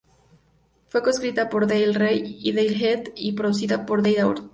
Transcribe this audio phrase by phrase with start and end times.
[0.87, 4.49] Fue co-escrita por Del Rey y Daniel Heath, y producida por Dan Auerbach.